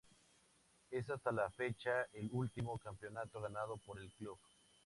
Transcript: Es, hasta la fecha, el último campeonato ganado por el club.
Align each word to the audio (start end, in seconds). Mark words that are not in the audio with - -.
Es, 0.89 1.11
hasta 1.11 1.31
la 1.31 1.51
fecha, 1.51 2.07
el 2.13 2.27
último 2.31 2.79
campeonato 2.79 3.39
ganado 3.39 3.77
por 3.77 3.99
el 3.99 4.11
club. 4.13 4.39